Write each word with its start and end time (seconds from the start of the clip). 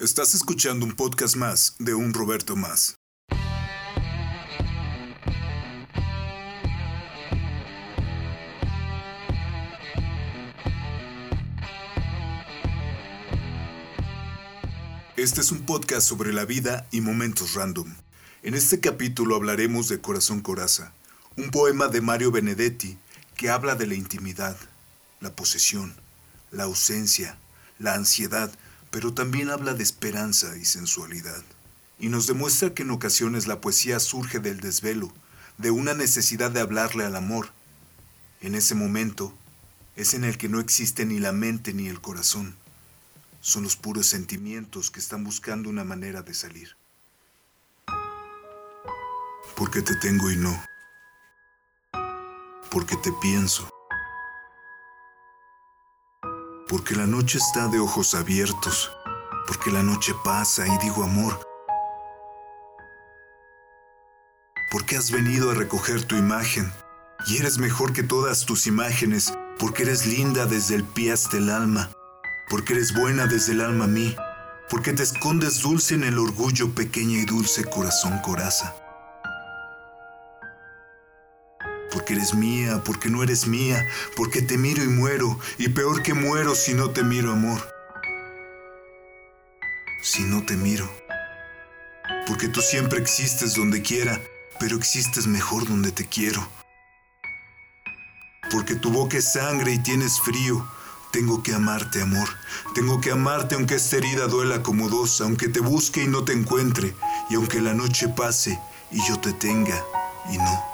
Estás 0.00 0.34
escuchando 0.34 0.86
un 0.86 0.92
podcast 0.92 1.36
más 1.36 1.76
de 1.78 1.92
un 1.92 2.14
Roberto 2.14 2.56
más. 2.56 2.96
Este 15.18 15.42
es 15.42 15.52
un 15.52 15.66
podcast 15.66 16.08
sobre 16.08 16.32
la 16.32 16.46
vida 16.46 16.86
y 16.90 17.02
momentos 17.02 17.52
random. 17.52 17.94
En 18.42 18.54
este 18.54 18.80
capítulo 18.80 19.36
hablaremos 19.36 19.90
de 19.90 20.00
Corazón 20.00 20.40
Coraza, 20.40 20.94
un 21.36 21.50
poema 21.50 21.88
de 21.88 22.00
Mario 22.00 22.30
Benedetti 22.30 22.96
que 23.36 23.50
habla 23.50 23.74
de 23.74 23.86
la 23.86 23.96
intimidad, 23.96 24.56
la 25.20 25.36
posesión, 25.36 25.94
la 26.50 26.62
ausencia, 26.62 27.36
la 27.78 27.92
ansiedad, 27.92 28.50
pero 28.90 29.14
también 29.14 29.50
habla 29.50 29.74
de 29.74 29.82
esperanza 29.82 30.56
y 30.56 30.64
sensualidad. 30.64 31.42
Y 31.98 32.08
nos 32.08 32.26
demuestra 32.26 32.74
que 32.74 32.82
en 32.82 32.90
ocasiones 32.90 33.46
la 33.46 33.60
poesía 33.60 34.00
surge 34.00 34.40
del 34.40 34.60
desvelo, 34.60 35.12
de 35.58 35.70
una 35.70 35.94
necesidad 35.94 36.50
de 36.50 36.60
hablarle 36.60 37.04
al 37.04 37.16
amor. 37.16 37.50
En 38.40 38.54
ese 38.54 38.74
momento 38.74 39.32
es 39.96 40.14
en 40.14 40.24
el 40.24 40.38
que 40.38 40.48
no 40.48 40.60
existe 40.60 41.04
ni 41.04 41.18
la 41.18 41.32
mente 41.32 41.72
ni 41.72 41.88
el 41.88 42.00
corazón. 42.00 42.56
Son 43.40 43.62
los 43.62 43.76
puros 43.76 44.06
sentimientos 44.06 44.90
que 44.90 45.00
están 45.00 45.24
buscando 45.24 45.68
una 45.68 45.84
manera 45.84 46.22
de 46.22 46.34
salir. 46.34 46.76
Porque 49.56 49.82
te 49.82 49.94
tengo 49.96 50.30
y 50.30 50.36
no. 50.36 50.62
Porque 52.70 52.96
te 52.96 53.12
pienso 53.20 53.68
porque 56.70 56.94
la 56.94 57.04
noche 57.04 57.38
está 57.38 57.66
de 57.66 57.80
ojos 57.80 58.14
abiertos, 58.14 58.92
porque 59.48 59.72
la 59.72 59.82
noche 59.82 60.14
pasa 60.22 60.68
y 60.68 60.78
digo 60.78 61.02
amor. 61.02 61.40
Porque 64.70 64.96
has 64.96 65.10
venido 65.10 65.50
a 65.50 65.54
recoger 65.54 66.04
tu 66.04 66.14
imagen 66.14 66.72
y 67.26 67.38
eres 67.38 67.58
mejor 67.58 67.92
que 67.92 68.04
todas 68.04 68.46
tus 68.46 68.68
imágenes, 68.68 69.34
porque 69.58 69.82
eres 69.82 70.06
linda 70.06 70.46
desde 70.46 70.76
el 70.76 70.84
pie 70.84 71.10
hasta 71.10 71.38
el 71.38 71.50
alma, 71.50 71.90
porque 72.48 72.74
eres 72.74 72.94
buena 72.94 73.26
desde 73.26 73.50
el 73.50 73.62
alma 73.62 73.86
a 73.86 73.88
mí, 73.88 74.14
porque 74.68 74.92
te 74.92 75.02
escondes 75.02 75.62
dulce 75.62 75.94
en 75.94 76.04
el 76.04 76.20
orgullo 76.20 76.72
pequeña 76.72 77.18
y 77.18 77.24
dulce 77.24 77.64
corazón 77.64 78.20
coraza 78.20 78.79
eres 82.12 82.34
mía, 82.34 82.82
porque 82.84 83.08
no 83.08 83.22
eres 83.22 83.46
mía, 83.46 83.86
porque 84.16 84.42
te 84.42 84.58
miro 84.58 84.82
y 84.82 84.88
muero, 84.88 85.38
y 85.58 85.68
peor 85.68 86.02
que 86.02 86.14
muero 86.14 86.54
si 86.54 86.74
no 86.74 86.90
te 86.90 87.02
miro, 87.02 87.32
amor. 87.32 87.60
Si 90.02 90.22
no 90.22 90.44
te 90.44 90.56
miro. 90.56 90.90
Porque 92.26 92.48
tú 92.48 92.60
siempre 92.60 92.98
existes 92.98 93.54
donde 93.54 93.82
quiera, 93.82 94.20
pero 94.58 94.76
existes 94.76 95.26
mejor 95.26 95.66
donde 95.68 95.92
te 95.92 96.06
quiero. 96.06 96.46
Porque 98.50 98.74
tu 98.74 98.90
boca 98.90 99.18
es 99.18 99.32
sangre 99.32 99.72
y 99.72 99.78
tienes 99.78 100.20
frío. 100.20 100.66
Tengo 101.12 101.42
que 101.42 101.54
amarte, 101.54 102.02
amor. 102.02 102.28
Tengo 102.74 103.00
que 103.00 103.10
amarte 103.10 103.54
aunque 103.54 103.74
esta 103.74 103.96
herida 103.96 104.26
duela 104.26 104.62
como 104.62 104.88
dos, 104.88 105.20
aunque 105.20 105.48
te 105.48 105.60
busque 105.60 106.04
y 106.04 106.08
no 106.08 106.24
te 106.24 106.32
encuentre, 106.32 106.94
y 107.30 107.34
aunque 107.34 107.60
la 107.60 107.74
noche 107.74 108.08
pase 108.08 108.58
y 108.90 109.06
yo 109.08 109.18
te 109.18 109.32
tenga 109.32 109.82
y 110.30 110.38
no. 110.38 110.64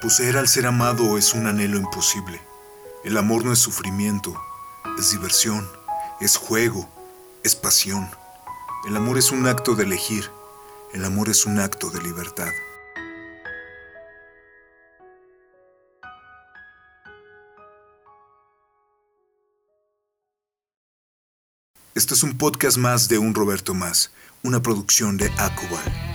Poseer 0.00 0.36
al 0.36 0.46
ser 0.46 0.64
amado 0.64 1.18
es 1.18 1.34
un 1.34 1.48
anhelo 1.48 1.76
imposible. 1.76 2.40
El 3.04 3.16
amor 3.16 3.44
no 3.44 3.52
es 3.52 3.58
sufrimiento, 3.58 4.40
es 4.96 5.10
diversión, 5.10 5.68
es 6.20 6.36
juego, 6.36 6.88
es 7.42 7.56
pasión. 7.56 8.08
El 8.86 8.96
amor 8.96 9.18
es 9.18 9.32
un 9.32 9.48
acto 9.48 9.74
de 9.74 9.82
elegir, 9.82 10.30
el 10.94 11.04
amor 11.04 11.28
es 11.28 11.46
un 11.46 11.58
acto 11.58 11.90
de 11.90 12.00
libertad. 12.00 12.52
Este 21.96 22.14
es 22.14 22.22
un 22.22 22.38
podcast 22.38 22.76
más 22.76 23.08
de 23.08 23.18
un 23.18 23.34
Roberto 23.34 23.74
Más, 23.74 24.12
una 24.44 24.62
producción 24.62 25.16
de 25.16 25.28
Acubal. 25.38 26.07